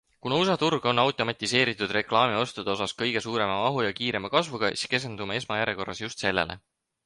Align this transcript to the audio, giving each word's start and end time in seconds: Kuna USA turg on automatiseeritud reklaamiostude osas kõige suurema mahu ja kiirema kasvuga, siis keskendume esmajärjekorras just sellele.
Kuna 0.25 0.37
USA 0.43 0.53
turg 0.61 0.85
on 0.91 1.01
automatiseeritud 1.01 1.93
reklaamiostude 1.97 2.73
osas 2.75 2.97
kõige 3.03 3.23
suurema 3.27 3.61
mahu 3.67 3.85
ja 3.89 3.93
kiirema 4.03 4.35
kasvuga, 4.39 4.75
siis 4.83 4.93
keskendume 4.97 5.41
esmajärjekorras 5.43 6.07
just 6.09 6.27
sellele. 6.29 6.61